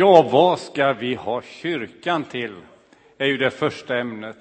[0.00, 2.54] Ja, vad ska vi ha kyrkan till?
[3.18, 4.36] är ju det första ämnet.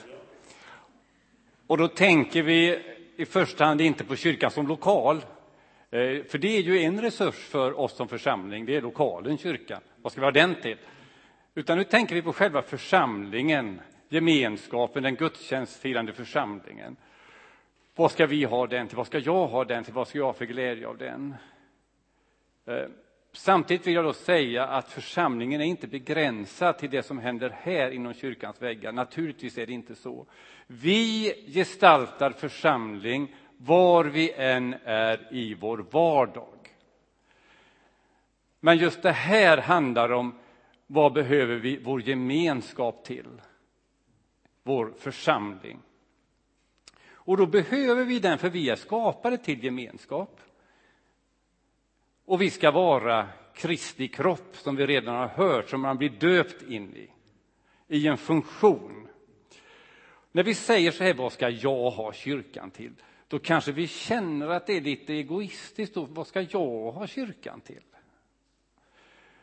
[1.67, 2.79] Och då tänker vi
[3.15, 5.15] i första hand inte på kyrkan som lokal.
[5.91, 9.81] Eh, för det är ju en resurs för oss som församling, det är lokalen, kyrkan.
[10.01, 10.77] Vad ska vi ha den till?
[11.55, 16.95] Utan nu tänker vi på själva församlingen, gemenskapen, den gudstjänstfirande församlingen.
[17.95, 18.97] Vad ska vi ha den till?
[18.97, 19.93] Vad ska jag ha den till?
[19.93, 21.35] Vad ska jag ha för glädje av den?
[22.65, 22.85] Eh,
[23.31, 27.91] Samtidigt vill jag då säga att församlingen är inte begränsad till det som händer här
[27.91, 28.91] inom kyrkans väggar.
[28.91, 30.25] Naturligtvis är det inte så.
[30.67, 36.73] Vi gestaltar församling var vi än är i vår vardag.
[38.59, 40.39] Men just det här handlar om
[40.87, 43.41] vad behöver vi vår gemenskap till?
[44.63, 45.79] Vår församling.
[47.09, 50.41] Och då behöver vi den, för vi är skapade till gemenskap.
[52.27, 56.61] Och vi ska vara Kristi kropp, som vi redan har hört, som man blir döpt
[56.61, 57.09] in i,
[57.87, 59.07] i en funktion.
[60.31, 62.93] När vi säger så här, vad ska jag ha kyrkan till?
[63.27, 65.95] Då kanske vi känner att det är lite egoistiskt.
[65.95, 67.83] Då, vad ska jag ha kyrkan till?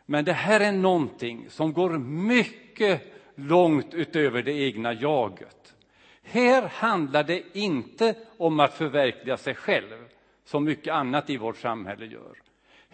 [0.07, 3.03] Men det här är någonting som går mycket
[3.35, 5.75] långt utöver det egna jaget.
[6.23, 10.09] Här handlar det inte om att förverkliga sig själv,
[10.45, 12.45] som mycket annat i vårt samhälle gör.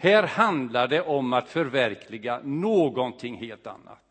[0.01, 4.03] Här handlar det om att förverkliga någonting helt annat.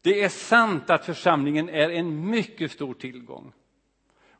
[0.00, 3.52] Det är sant att församlingen är en mycket stor tillgång.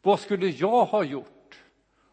[0.03, 1.65] Vad skulle jag ha gjort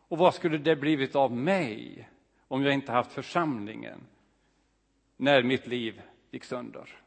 [0.07, 2.09] och vad skulle det blivit av mig
[2.47, 4.01] om jag inte haft församlingen
[5.17, 6.01] när mitt liv
[6.31, 7.00] gick sönder?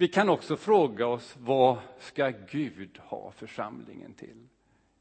[0.00, 4.36] Vi kan också fråga oss vad ska Gud ha församlingen till?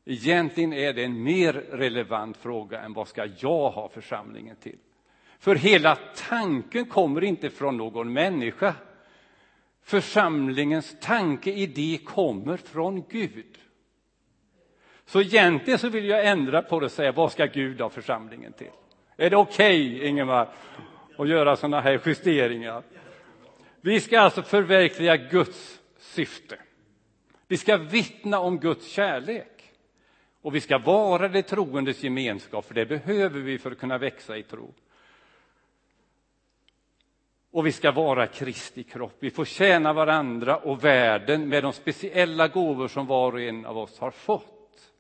[0.06, 4.78] Egentligen är det en mer relevant fråga än vad ska jag ha församlingen till?
[5.40, 5.98] För hela
[6.30, 8.76] tanken kommer inte från någon människa.
[9.84, 13.58] Församlingens tanke, idé kommer från Gud.
[15.06, 18.54] Så egentligen så vill jag ändra på det och säga vad ska Gud ha församlingen
[18.54, 18.72] till?
[19.18, 20.50] Är det okej, okay, Ingemar,
[21.18, 22.84] att göra sådana här justeringar?
[23.82, 26.58] Vi ska alltså förverkliga Guds syfte.
[27.48, 29.60] Vi ska vittna om Guds kärlek.
[30.42, 34.38] Och vi ska vara det troendes gemenskap, för det behöver vi för att kunna växa
[34.38, 34.74] i tro.
[37.52, 39.16] Och vi ska vara Kristi kropp.
[39.20, 43.78] Vi får tjäna varandra och världen med de speciella gåvor som var och en av
[43.78, 44.92] oss har fått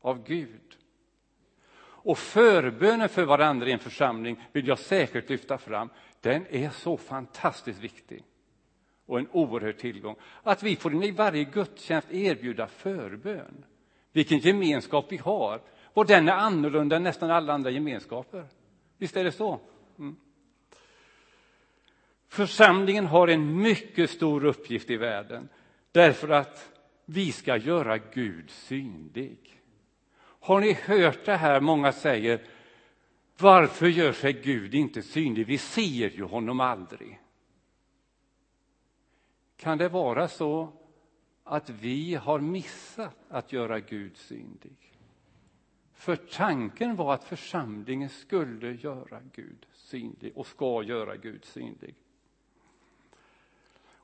[0.00, 0.73] av Gud.
[2.04, 5.88] Och förbönen för varandra i en församling vill jag särskilt lyfta fram
[6.20, 8.24] den är så fantastiskt viktig
[9.06, 10.16] och en oerhörd tillgång.
[10.42, 13.64] Att vi får i varje gudstjänst erbjuda förbön.
[14.12, 15.60] Vilken gemenskap vi har.
[15.82, 18.44] Och den är annorlunda än nästan alla andra gemenskaper.
[18.98, 19.60] Visst är det så?
[19.98, 20.16] Mm.
[22.28, 25.48] Församlingen har en mycket stor uppgift i världen
[25.92, 26.70] därför att
[27.04, 29.53] vi ska göra Gud synlig.
[30.44, 31.60] Har ni hört det här?
[31.60, 32.42] Många säger
[33.38, 35.46] varför gör sig Gud inte synlig?
[35.46, 37.20] Vi ser ju honom aldrig.
[39.56, 40.72] Kan det vara så
[41.44, 44.92] att vi har missat att göra Gud synlig?
[45.92, 51.94] För tanken var att församlingen skulle göra Gud synlig och ska göra Gud synlig.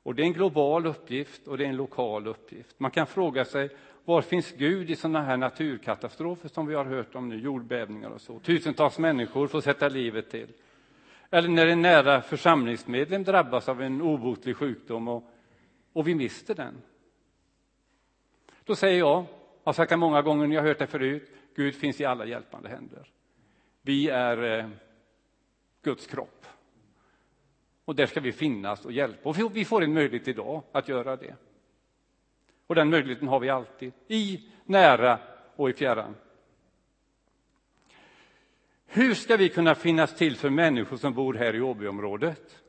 [0.03, 2.79] Och det är en global uppgift och det är en lokal uppgift.
[2.79, 3.69] Man kan fråga sig
[4.05, 8.21] var finns Gud i sådana här naturkatastrofer som vi har hört om nu, jordbävningar och
[8.21, 8.39] så?
[8.39, 10.47] Tusentals människor får sätta livet till.
[11.29, 15.23] Eller när en nära församlingsmedlem drabbas av en obotlig sjukdom och,
[15.93, 16.81] och vi mister den.
[18.63, 19.25] Då säger jag, jag
[19.63, 22.69] har sagt det många gånger, ni har hört det förut, Gud finns i alla hjälpande
[22.69, 23.07] händer.
[23.81, 24.69] Vi är eh,
[25.81, 26.45] Guds kropp.
[27.85, 29.29] Och där ska vi finnas och hjälpa.
[29.29, 31.35] Och vi får en möjlighet idag att göra det.
[32.67, 35.19] Och den möjligheten har vi alltid, i nära
[35.55, 36.15] och i fjärran.
[38.85, 42.59] Hur ska vi kunna finnas till för människor som bor här i Åbyområdet?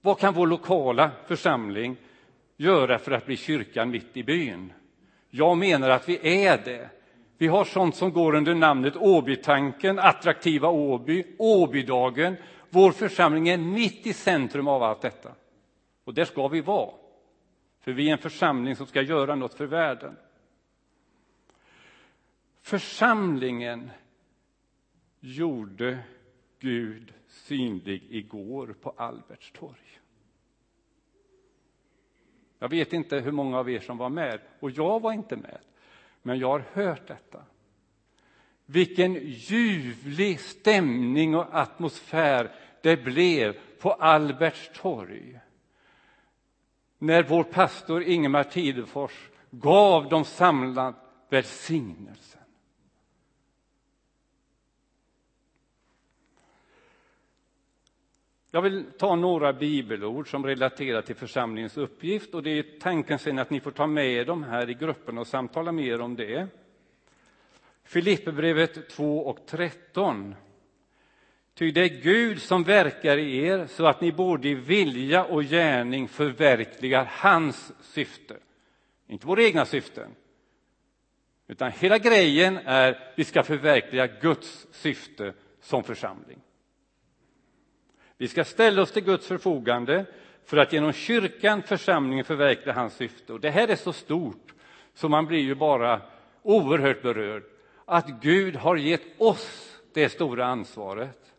[0.00, 1.96] Vad kan vår lokala församling
[2.56, 4.72] göra för att bli kyrkan mitt i byn?
[5.30, 6.90] Jag menar att vi är det.
[7.38, 12.36] Vi har sånt som går under namnet Åbytanken, Attraktiva Åby, Åbydagen.
[12.74, 15.34] Vår församling är mitt i centrum av allt detta.
[16.04, 16.94] Och där ska vi vara.
[17.80, 20.16] För vi är en församling som ska göra något för världen.
[22.62, 23.90] Församlingen
[25.20, 25.98] gjorde
[26.58, 30.00] Gud synlig igår på Alberts torg.
[32.58, 35.58] Jag vet inte hur många av er som var med, och jag var inte med.
[36.22, 37.42] Men jag har hört detta.
[38.66, 42.50] Vilken ljuvlig stämning och atmosfär
[42.82, 45.40] det blev på Alberts torg
[46.98, 50.96] när vår pastor Ingemar Tidefors gav de samlade
[51.28, 52.40] välsignelsen.
[58.50, 63.38] Jag vill ta några bibelord som relaterar till församlingens uppgift och det är tanken sen
[63.38, 66.48] att ni får ta med dem här i gruppen och samtala mer om det.
[67.84, 70.34] Filipperbrevet 2 och 13.
[71.54, 75.42] Ty det är Gud som verkar i er så att ni både i vilja och
[75.42, 78.36] gärning förverkligar hans syfte.
[79.06, 80.14] Inte våra egna syften.
[81.48, 86.38] Utan hela grejen är att vi ska förverkliga Guds syfte som församling.
[88.16, 90.04] Vi ska ställa oss till Guds förfogande
[90.44, 93.32] för att genom kyrkan, församlingen, förverkliga hans syfte.
[93.32, 94.54] Och det här är så stort
[94.94, 96.00] så man blir ju bara
[96.42, 97.42] oerhört berörd
[97.84, 101.31] att Gud har gett oss det stora ansvaret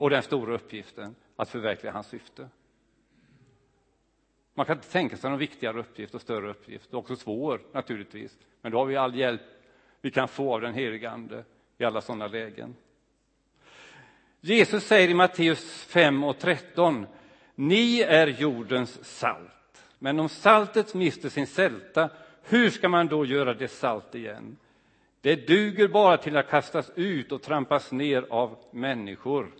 [0.00, 2.48] och den stora uppgiften att förverkliga hans syfte.
[4.54, 8.72] Man kan inte tänka sig någon viktigare uppgift och större uppgift, också svår naturligtvis, men
[8.72, 9.40] då har vi all hjälp
[10.00, 11.44] vi kan få av den helige Ande
[11.78, 12.76] i alla sådana lägen.
[14.40, 17.06] Jesus säger i Matteus 5 och 13,
[17.54, 22.10] ni är jordens salt, men om saltet mister sin sälta,
[22.42, 24.56] hur ska man då göra det salt igen?
[25.20, 29.52] Det duger bara till att kastas ut och trampas ner av människor.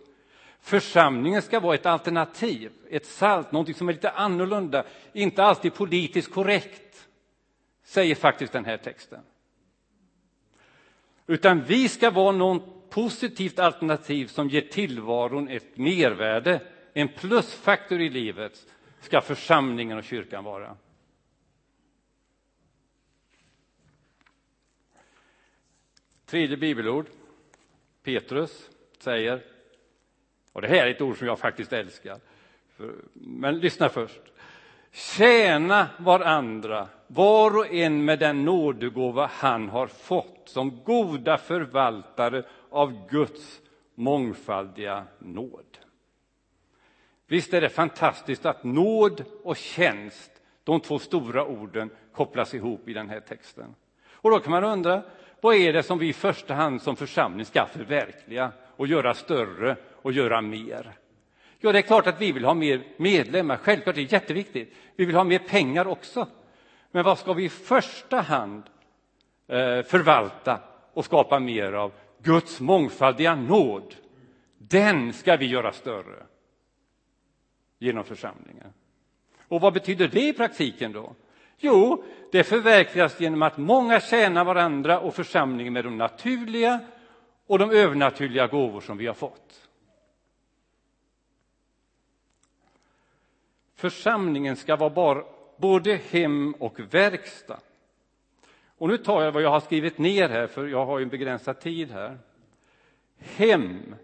[0.61, 6.31] Församlingen ska vara ett alternativ, ett salt, någonting som är lite annorlunda, inte alltid politiskt
[6.31, 7.07] korrekt,
[7.83, 9.19] säger faktiskt den här texten.
[11.27, 16.61] Utan vi ska vara något positivt alternativ som ger tillvaron ett mervärde,
[16.93, 18.65] en plusfaktor i livet,
[19.01, 20.77] ska församlingen och kyrkan vara.
[26.25, 27.05] Tredje bibelord.
[28.03, 28.69] Petrus
[28.99, 29.50] säger,
[30.53, 32.19] och det här är ett ord som jag faktiskt älskar,
[33.13, 34.21] men lyssna först.
[34.91, 43.09] Tjäna varandra, var och en med den nådegåva han har fått som goda förvaltare av
[43.09, 43.61] Guds
[43.95, 45.77] mångfaldiga nåd.
[47.27, 50.31] Visst är det fantastiskt att nåd och tjänst,
[50.63, 53.75] de två stora orden, kopplas ihop i den här texten.
[54.11, 55.01] Och då kan man undra,
[55.41, 59.75] vad är det som vi i första hand som församling ska förverkliga och göra större
[60.01, 60.93] och göra mer?
[61.59, 64.73] Ja, det är klart att vi vill ha mer medlemmar, självklart, det är jätteviktigt.
[64.95, 66.27] Vi vill ha mer pengar också.
[66.91, 68.63] Men vad ska vi i första hand
[69.47, 70.59] eh, förvalta
[70.93, 71.91] och skapa mer av?
[72.23, 73.95] Guds mångfaldiga nåd.
[74.57, 76.23] Den ska vi göra större
[77.79, 78.73] genom församlingen.
[79.47, 81.15] Och vad betyder det i praktiken då?
[81.57, 86.79] Jo, det förverkligas genom att många tjänar varandra och församlingen med de naturliga
[87.47, 89.67] och de övernaturliga gåvor som vi har fått.
[93.81, 95.23] Församlingen ska vara
[95.57, 97.59] både hem och verkstad.
[98.77, 101.09] Och nu tar jag vad jag har skrivit ner här, för jag har ju en
[101.09, 102.17] begränsad tid här.
[103.17, 103.95] Hem.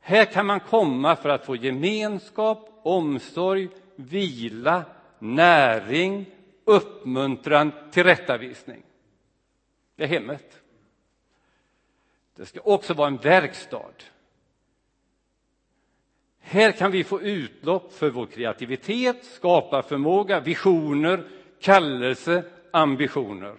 [0.00, 4.84] Här kan man komma för att få gemenskap, omsorg, vila,
[5.18, 6.26] näring,
[6.64, 8.82] uppmuntran, tillrättavisning.
[9.96, 10.60] Det är hemmet.
[12.36, 13.92] Det ska också vara en verkstad.
[16.50, 21.24] Här kan vi få utlopp för vår kreativitet, skaparförmåga, visioner,
[21.60, 23.54] kallelse, ambitioner.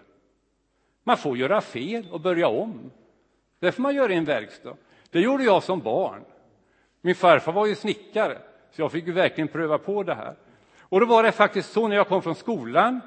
[1.03, 2.91] Man får göra fel och börja om.
[3.59, 4.75] Det får man göra i en verkstad.
[5.09, 6.21] Det gjorde jag som barn.
[7.01, 8.37] Min farfar var ju snickare,
[8.71, 10.35] så jag fick ju verkligen pröva på det här.
[10.79, 13.01] Och då var det faktiskt så när jag kom från skolan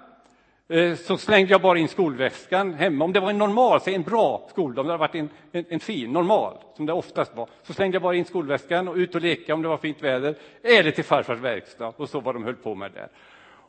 [0.68, 3.04] Eh, så slängde jag bara in skolväskan hemma.
[3.04, 5.64] Om det var en normal, säg en bra skoldag, om det hade varit en, en,
[5.68, 9.14] en, fin, normal, som det oftast var, så slängde jag bara in skolväskan och ut
[9.14, 12.44] och leka om det var fint väder, eller till farfars verkstad, och så vad de
[12.44, 13.08] höll på med där.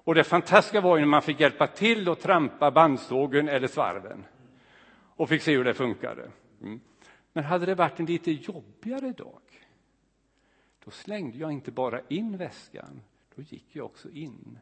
[0.03, 4.25] Och det fantastiska var ju när man fick hjälpa till att trampa bandsågen eller svarven
[5.15, 6.31] och fick se hur det funkade.
[6.61, 6.79] Mm.
[7.33, 9.41] Men hade det varit en lite jobbigare dag,
[10.85, 13.01] då slängde jag inte bara in väskan,
[13.35, 14.59] då gick jag också in.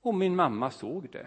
[0.00, 1.26] Och min mamma såg det.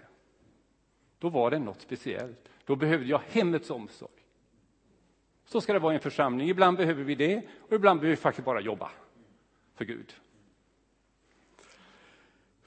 [1.20, 2.48] Då var det något speciellt.
[2.64, 4.10] Då behövde jag hemmets omsorg.
[5.44, 6.48] Så ska det vara i en församling.
[6.48, 8.90] Ibland behöver vi det och ibland behöver vi faktiskt bara jobba
[9.74, 10.14] för Gud.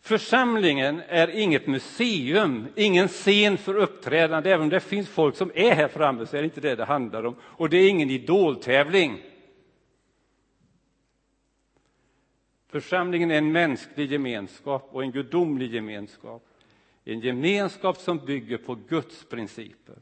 [0.02, 4.52] Församlingen är inget museum, ingen scen för uppträdande.
[4.52, 6.86] Även om det finns folk som är här framme så är det inte det det
[6.86, 7.36] handlar om.
[7.42, 9.22] Och det är ingen idoltävling.
[12.68, 16.44] Församlingen är en mänsklig gemenskap och en gudomlig gemenskap.
[17.04, 19.96] En gemenskap som bygger på Guds principer.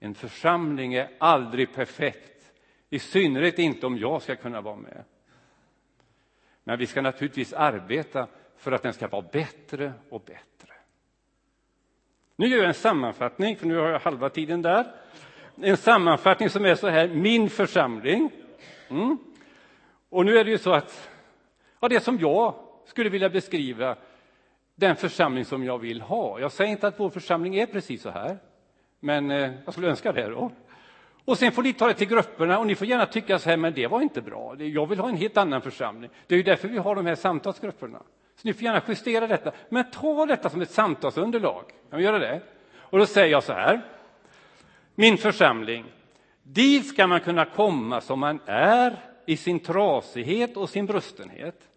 [0.00, 2.52] En församling är aldrig perfekt,
[2.90, 5.04] i synnerhet inte om jag ska kunna vara med.
[6.64, 10.72] Men vi ska naturligtvis arbeta för att den ska vara bättre och bättre.
[12.36, 14.94] Nu gör jag en sammanfattning, för nu har jag halva tiden där.
[15.62, 18.30] En sammanfattning som är så här, min församling.
[18.88, 19.18] Mm.
[20.08, 21.10] Och nu är det ju så att,
[21.80, 22.54] ja, det som jag
[22.86, 23.96] skulle vilja beskriva
[24.74, 26.40] den församling som jag vill ha.
[26.40, 28.38] Jag säger inte att vår församling är precis så här,
[29.00, 30.50] men eh, jag skulle önska det då.
[31.24, 33.56] Och sen får ni ta det till grupperna och ni får gärna tycka så här,
[33.56, 34.56] men det var inte bra.
[34.58, 36.10] Jag vill ha en helt annan församling.
[36.26, 37.98] Det är ju därför vi har de här samtalsgrupperna.
[38.36, 41.64] Så ni får gärna justera detta, men ta detta som ett samtalsunderlag.
[41.90, 42.40] Kan vi göra det?
[42.76, 43.82] Och då säger jag så här.
[44.94, 45.84] Min församling,
[46.42, 51.68] dit ska man kunna komma som man är i sin trasighet och sin brustenhet.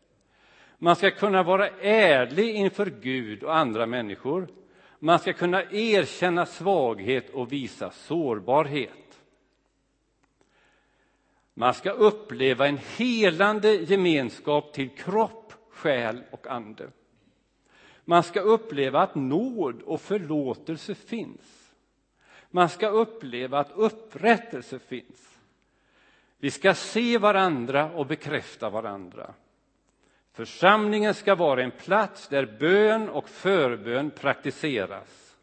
[0.77, 4.47] Man ska kunna vara ärlig inför Gud och andra människor.
[4.99, 9.19] Man ska kunna erkänna svaghet och visa sårbarhet.
[11.53, 16.89] Man ska uppleva en helande gemenskap till kropp, själ och ande.
[18.05, 21.73] Man ska uppleva att nåd och förlåtelse finns.
[22.49, 25.39] Man ska uppleva att upprättelse finns.
[26.37, 29.33] Vi ska se varandra och bekräfta varandra.
[30.37, 35.35] Församlingen ska vara en plats där bön och förbön praktiseras.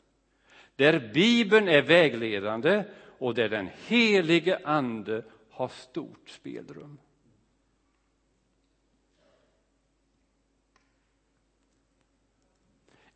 [0.76, 2.84] Där Bibeln är vägledande
[3.18, 6.98] och där den helige Ande har stort spelrum.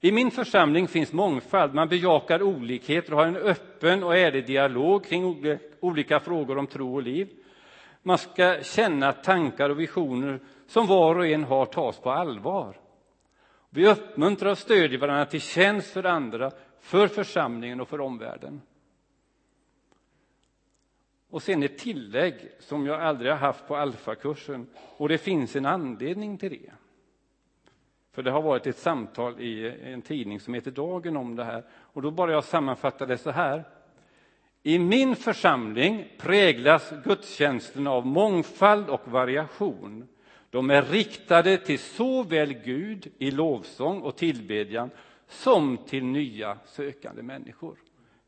[0.00, 1.75] I min församling finns mångfald.
[1.75, 6.94] Man bejakar olikheter och har en öppen och ärlig dialog kring olika frågor om tro
[6.94, 7.28] och liv.
[8.02, 12.80] Man ska känna att tankar och visioner som var och en har tas på allvar.
[13.70, 18.60] Vi uppmuntrar och stödjer varandra till tjänst för andra, för församlingen och för omvärlden.
[21.30, 25.66] Och sen ett tillägg som jag aldrig har haft på alfakursen och det finns en
[25.66, 26.72] anledning till det.
[28.12, 31.64] För det har varit ett samtal i en tidning som heter Dagen om det här
[31.70, 33.64] och då bara jag sammanfattar det så här.
[34.62, 40.08] I min församling präglas gudstjänsten av mångfald och variation.
[40.50, 44.90] De är riktade till såväl Gud i lovsång och tillbedjan
[45.28, 47.76] som till nya sökande människor.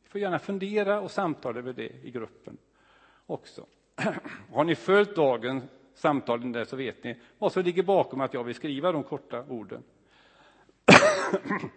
[0.02, 2.58] Vi får gärna fundera och samtala över det i gruppen
[3.26, 3.66] också.
[4.52, 8.44] Har ni följt dagens samtalen där så vet ni vad som ligger bakom att jag
[8.44, 9.82] vill skriva de korta orden.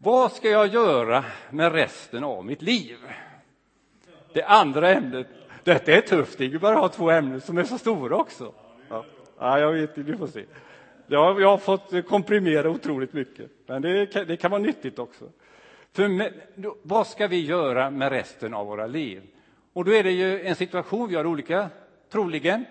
[0.00, 2.98] Vad ska jag göra med resten av mitt liv?
[4.32, 5.26] Det andra ämnet.
[5.64, 8.52] Detta är tufft, Ingemar har två ämnen som är så stora också.
[8.88, 9.04] Ja,
[9.38, 10.44] ja jag vet, vi får se.
[11.06, 15.24] Jag, jag har fått komprimera otroligt mycket, men det kan, det kan vara nyttigt också.
[15.92, 16.32] För med,
[16.82, 19.22] vad ska vi göra med resten av våra liv?
[19.72, 21.70] Och då är det ju en situation, vi har olika,
[22.12, 22.64] troligen,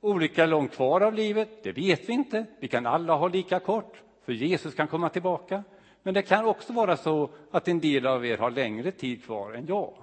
[0.00, 2.46] olika långt kvar av livet, det vet vi inte.
[2.60, 5.64] Vi kan alla ha lika kort, för Jesus kan komma tillbaka.
[6.02, 9.52] Men det kan också vara så att en del av er har längre tid kvar
[9.52, 9.94] än jag.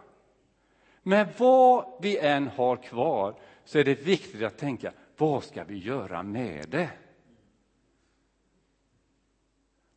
[1.08, 5.78] Men vad vi än har kvar så är det viktigt att tänka, vad ska vi
[5.78, 6.90] göra med det?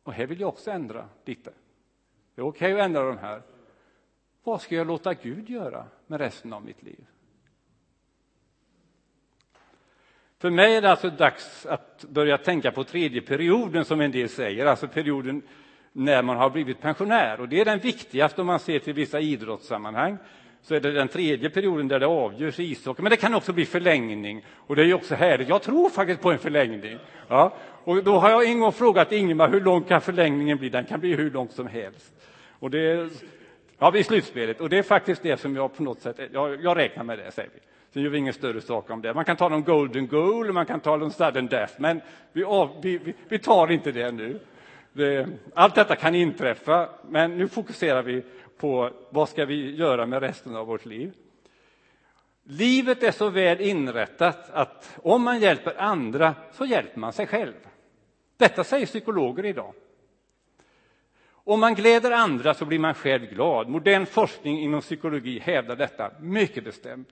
[0.03, 1.51] Och här vill jag också ändra lite.
[2.35, 3.41] Det är okej okay att ändra de här.
[4.43, 7.05] Vad ska jag låta Gud göra med resten av mitt liv?
[10.37, 14.29] För mig är det alltså dags att börja tänka på tredje perioden, som en del
[14.29, 15.41] säger, alltså perioden
[15.91, 17.39] när man har blivit pensionär.
[17.39, 20.17] Och det är den viktigaste om man ser till vissa idrottssammanhang.
[20.61, 23.01] Så är det den tredje perioden där det avgörs i ishockey.
[23.01, 24.45] Men det kan också bli förlängning.
[24.55, 25.49] Och det är ju också härligt.
[25.49, 26.97] Jag tror faktiskt på en förlängning.
[27.27, 27.53] Ja.
[27.83, 30.69] Och då har jag en gång frågat Ingemar hur lång kan förlängningen bli?
[30.69, 32.13] Den kan bli hur lång som helst.
[32.59, 33.09] Och det,
[33.79, 34.61] ja, i slutspelet.
[34.61, 37.31] Och det är faktiskt det som jag på något sätt, jag, jag räknar med det,
[37.31, 37.59] säger vi.
[37.93, 39.13] Sen gör vi ingen större sak om det.
[39.13, 42.01] Man kan tala om golden goal, man kan tala om sudden death, men
[42.33, 42.43] vi,
[42.81, 44.39] vi, vi tar inte det nu.
[44.93, 48.23] Det, allt detta kan inträffa, men nu fokuserar vi
[48.59, 51.13] på vad ska vi göra med resten av vårt liv.
[52.43, 57.53] Livet är så väl inrättat att om man hjälper andra så hjälper man sig själv.
[58.37, 59.73] Detta säger psykologer idag.
[61.31, 63.69] Om man gläder andra så blir man själv glad.
[63.69, 67.09] Modern forskning inom psykologi hävdar detta mycket bestämt.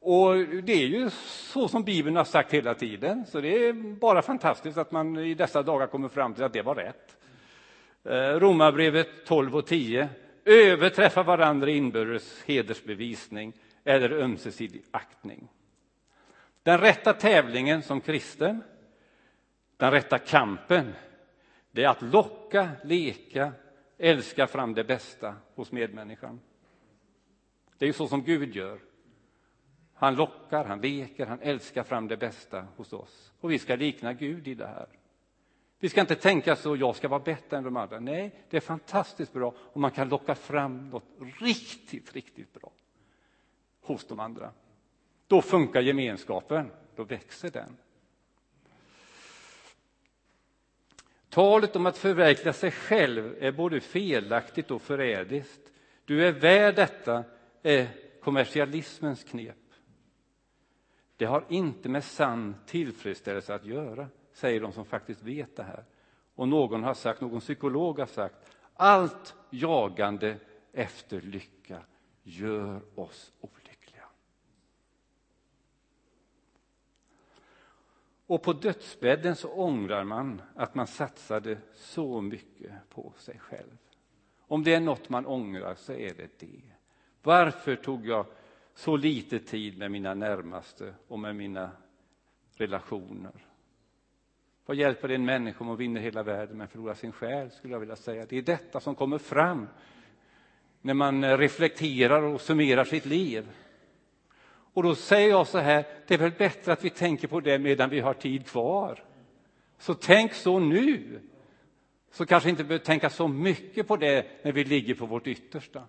[0.00, 4.22] Och det är ju så som Bibeln har sagt hela tiden, så det är bara
[4.22, 7.16] fantastiskt att man i dessa dagar kommer fram till att det var rätt.
[8.04, 10.08] Eh, Romarbrevet 12 och 10.
[10.44, 13.52] Överträffa varandra i inbördes hedersbevisning
[13.84, 15.48] eller ömsesidig aktning.
[16.62, 18.62] Den rätta tävlingen som kristen,
[19.76, 20.92] den rätta kampen,
[21.70, 23.52] det är att locka, leka,
[23.98, 26.40] älska fram det bästa hos medmänniskan.
[27.78, 28.78] Det är ju så som Gud gör.
[29.94, 33.32] Han lockar, han leker, han älskar fram det bästa hos oss.
[33.40, 34.86] Och vi ska likna Gud i det här.
[35.82, 38.00] Vi ska inte tänka så, jag ska vara bättre än de andra.
[38.00, 41.04] Nej, det är fantastiskt bra om man kan locka fram något
[41.40, 42.72] riktigt, riktigt bra
[43.80, 44.52] hos de andra.
[45.26, 47.76] Då funkar gemenskapen, då växer den.
[51.28, 55.72] Talet om att förverkliga sig själv är både felaktigt och förrädiskt.
[56.04, 57.24] Du är värd detta
[57.62, 57.88] är
[58.20, 59.56] kommersialismens knep.
[61.16, 65.84] Det har inte med sann tillfredsställelse att göra, säger de som faktiskt vet det här.
[66.34, 70.36] Och någon har sagt, någon psykolog har sagt, allt jagande
[70.72, 71.82] efter lycka
[72.22, 74.04] gör oss olyckliga.
[78.26, 83.78] Och på dödsbädden så ångrar man att man satsade så mycket på sig själv.
[84.40, 86.62] Om det är något man ångrar så är det det.
[87.22, 88.26] Varför tog jag
[88.74, 91.70] så lite tid med mina närmaste och med mina
[92.54, 93.46] relationer?
[94.66, 97.74] Vad hjälper det en människa om hon vinner hela världen men förlorar sin själ, skulle
[97.74, 98.26] jag vilja säga.
[98.28, 99.68] Det är detta som kommer fram
[100.80, 103.50] när man eh, reflekterar och summerar sitt liv.
[104.74, 107.58] Och då säger jag så här, det är väl bättre att vi tänker på det
[107.58, 109.04] medan vi har tid kvar.
[109.78, 111.20] Så tänk så nu,
[112.10, 115.84] så kanske inte behöver tänka så mycket på det när vi ligger på vårt yttersta.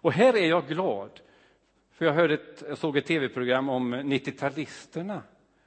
[0.00, 1.20] Och här är jag glad,
[1.98, 5.20] för jag, hörde ett, jag såg ett tv-program om 90-talisterna.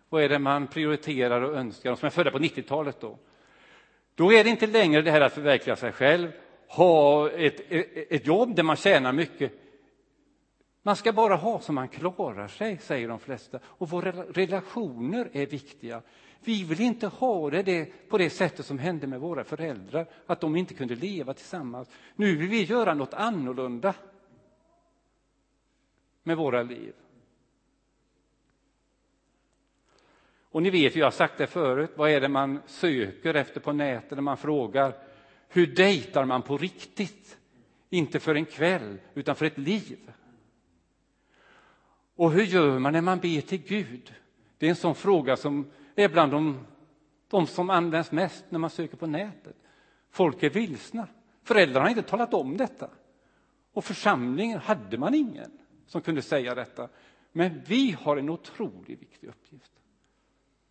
[0.10, 3.18] Vad är det man prioriterar och önskar, de som är födda på 90-talet då?
[4.16, 6.32] Då är det inte längre det här att förverkliga sig själv,
[6.68, 7.72] ha ett,
[8.12, 9.52] ett jobb där man tjänar mycket.
[10.84, 13.60] Man ska bara ha så man klarar sig, säger de flesta.
[13.66, 16.02] Och våra relationer är viktiga.
[16.44, 20.56] Vi vill inte ha det på det sättet som hände med våra föräldrar, att de
[20.56, 21.90] inte kunde leva tillsammans.
[22.16, 23.94] Nu vill vi göra något annorlunda
[26.24, 26.94] med våra liv.
[30.52, 33.74] Och ni vet, jag har sagt det förut, vad är det man söker efter på
[33.74, 34.94] nätet när man frågar
[35.54, 37.38] hur dejtar man på riktigt?
[37.90, 40.12] Inte för en kväll, utan för ett liv.
[42.16, 44.14] Och hur gör man när man ber till Gud?
[44.58, 46.66] Det är en sån fråga som är bland de,
[47.28, 49.56] de som används mest när man söker på nätet.
[50.10, 51.08] Folk är vilsna.
[51.44, 52.90] Föräldrarna har inte talat om detta.
[53.74, 55.52] Och församlingen hade man ingen
[55.92, 56.90] som kunde säga detta.
[57.32, 59.72] Men vi har en otroligt viktig uppgift.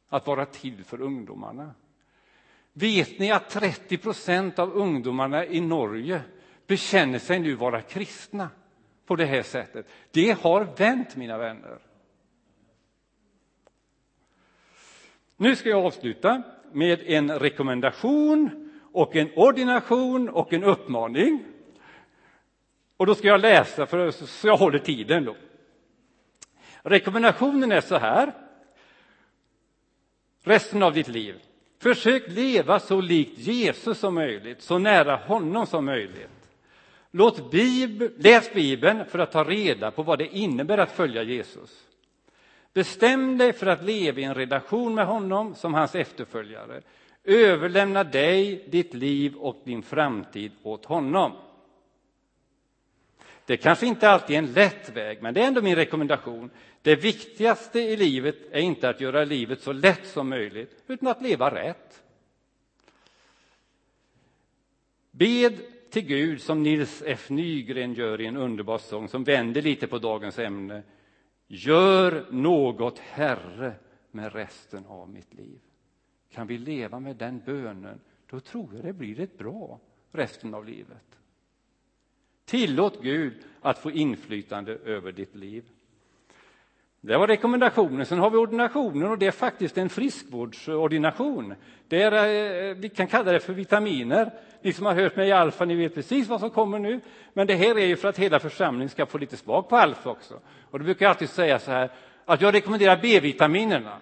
[0.09, 1.75] Att vara till för ungdomarna.
[2.73, 6.23] Vet ni att 30 procent av ungdomarna i Norge
[6.67, 8.51] bekänner sig nu vara kristna
[9.07, 9.87] på det här sättet?
[10.11, 11.79] Det har vänt, mina vänner.
[15.37, 21.45] Nu ska jag avsluta med en rekommendation och en ordination och en uppmaning.
[23.01, 25.25] Och då ska jag läsa för, så jag håller tiden.
[25.25, 25.37] Då.
[26.83, 28.33] Rekommendationen är så här.
[30.43, 31.35] Resten av ditt liv.
[31.79, 36.51] Försök leva så likt Jesus som möjligt, så nära honom som möjligt.
[37.11, 41.87] Låt Bibel, läs Bibeln för att ta reda på vad det innebär att följa Jesus.
[42.73, 46.83] Bestäm dig för att leva i en relation med honom som hans efterföljare.
[47.25, 51.33] Överlämna dig, ditt liv och din framtid åt honom.
[53.51, 56.51] Det kanske inte alltid är en lätt väg, men det är ändå min rekommendation.
[56.83, 61.23] Det viktigaste i livet är inte att göra livet så lätt som möjligt, utan att
[61.23, 62.03] leva rätt.
[65.11, 65.61] Bed
[65.91, 69.99] till Gud som Nils F Nygren gör i en underbar sång som vänder lite på
[69.99, 70.83] dagens ämne.
[71.47, 73.73] Gör något, Herre,
[74.11, 75.61] med resten av mitt liv.
[76.33, 79.81] Kan vi leva med den bönen, då tror jag det blir ett bra
[80.13, 81.20] resten av livet.
[82.51, 85.65] Tillåt Gud att få inflytande över ditt liv.
[87.01, 88.07] Det var rekommendationen.
[88.07, 91.55] Sen har vi ordinationen och det är faktiskt en friskvårdsordination.
[91.89, 94.31] Det är, eh, vi kan kalla det för vitaminer.
[94.63, 97.01] Ni som har hört mig i Alfa, ni vet precis vad som kommer nu.
[97.33, 100.11] Men det här är ju för att hela församlingen ska få lite smak på Alfa
[100.11, 100.35] också.
[100.71, 101.91] Och då brukar jag alltid säga så här
[102.25, 103.97] att jag rekommenderar B-vitaminerna.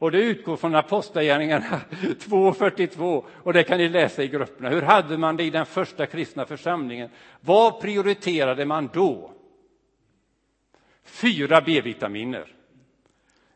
[0.00, 4.68] Och det utgår från Apostlagärningarna 2.42 och det kan ni läsa i grupperna.
[4.68, 7.10] Hur hade man det i den första kristna församlingen?
[7.40, 9.30] Vad prioriterade man då?
[11.04, 12.52] Fyra B-vitaminer.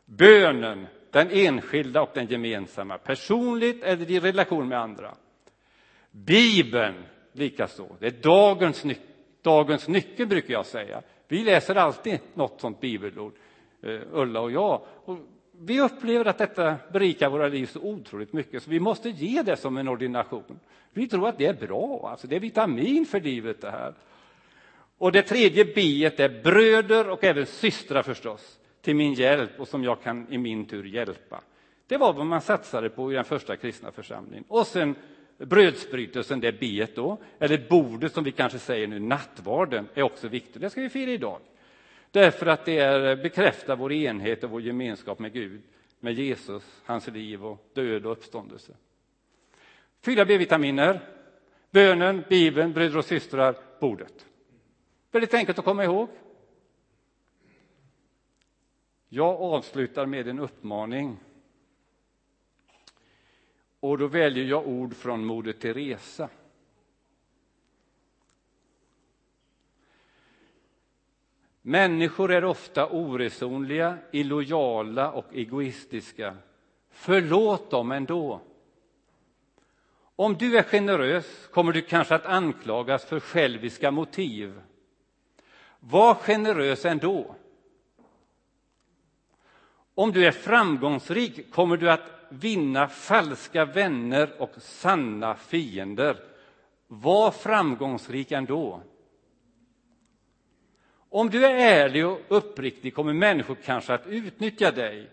[0.05, 5.15] Bönen, den enskilda och den gemensamma, personligt eller i relation med andra.
[6.11, 7.87] Bibeln likaså.
[7.99, 8.95] Det är dagens, ny
[9.41, 11.01] dagens nyckel, brukar jag säga.
[11.27, 13.33] Vi läser alltid något sånt bibelord,
[13.81, 14.81] eh, Ulla och jag.
[15.05, 15.17] Och
[15.59, 19.57] vi upplever att detta berikar våra liv så otroligt mycket så vi måste ge det
[19.57, 20.59] som en ordination.
[20.93, 23.93] Vi tror att det är bra, alltså det är vitamin för livet det här.
[24.97, 29.83] Och det tredje B är bröder och även systrar förstås, till min hjälp och som
[29.83, 31.41] jag kan i min tur hjälpa.
[31.87, 34.43] Det var vad man satsade på i den första kristna församlingen.
[34.47, 34.95] Och sen
[35.37, 40.61] brödsbrytelsen, det B då, eller bordet som vi kanske säger nu, nattvarden, är också viktigt.
[40.61, 41.39] Det ska vi fira idag.
[42.15, 45.61] Därför att det är, eh, bekräftar vår enhet och vår gemenskap med Gud,
[45.99, 48.73] med Jesus, hans liv och död och uppståndelse.
[50.01, 50.99] Fyra B-vitaminer,
[51.71, 54.25] bönen, Bibeln, bröder och systrar, bordet.
[55.11, 56.09] Väldigt enkelt att komma ihåg.
[59.09, 61.17] Jag avslutar med en uppmaning.
[63.79, 66.29] Och då väljer jag ord från Moder Teresa.
[71.67, 76.35] Människor är ofta oresonliga, illojala och egoistiska.
[76.91, 78.41] Förlåt dem ändå.
[80.15, 84.61] Om du är generös kommer du kanske att anklagas för själviska motiv.
[85.79, 87.35] Var generös ändå.
[89.95, 96.17] Om du är framgångsrik kommer du att vinna falska vänner och sanna fiender.
[96.87, 98.81] Var framgångsrik ändå.
[101.15, 105.09] Om du är ärlig och uppriktig kommer människor kanske att utnyttja dig.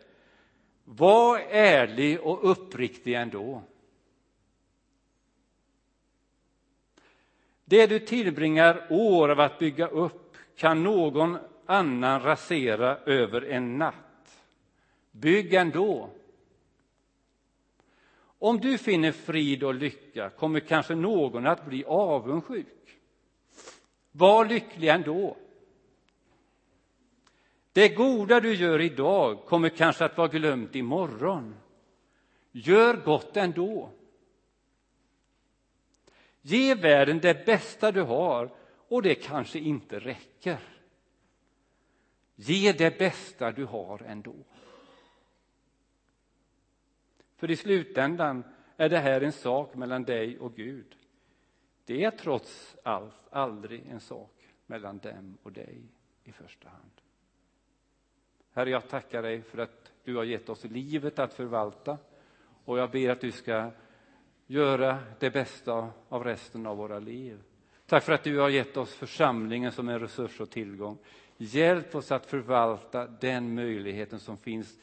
[0.84, 3.62] Var ärlig och uppriktig ändå.
[7.64, 14.42] Det du tillbringar år av att bygga upp kan någon annan rasera över en natt.
[15.10, 16.10] Bygg ändå.
[18.38, 22.98] Om du finner frid och lycka kommer kanske någon att bli avundsjuk.
[24.12, 25.36] Var lycklig ändå.
[27.72, 31.54] Det goda du gör idag kommer kanske att vara glömt imorgon.
[32.52, 33.90] Gör gott ändå.
[36.42, 38.50] Ge världen det bästa du har
[38.88, 40.58] och det kanske inte räcker.
[42.34, 44.34] Ge det bästa du har ändå.
[47.36, 48.44] För i slutändan
[48.76, 50.96] är det här en sak mellan dig och Gud.
[51.84, 55.82] Det är trots allt aldrig en sak mellan dem och dig
[56.24, 57.01] i första hand.
[58.52, 61.98] Herre, jag tackar dig för att du har gett oss livet att förvalta
[62.64, 63.70] och jag ber att du ska
[64.46, 67.38] göra det bästa av resten av våra liv.
[67.86, 70.98] Tack för att du har gett oss församlingen som en resurs och tillgång.
[71.36, 74.78] Hjälp oss att förvalta den möjligheten som finns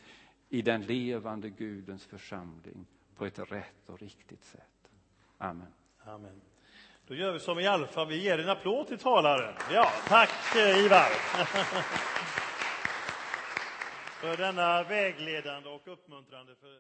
[0.50, 4.92] i den levande Gudens församling på ett rätt och riktigt sätt.
[5.38, 5.68] Amen.
[6.06, 6.42] Amen.
[7.08, 9.54] Då gör vi som i Alfa, vi ger en applåd till talaren.
[9.72, 11.10] Ja, tack eh, Ivar.
[14.20, 16.56] för denna vägledande och uppmuntrande.
[16.56, 16.80] För